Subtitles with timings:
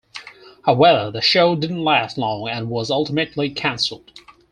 [0.65, 4.11] However, the show didn't last long and was ultimately cancelled.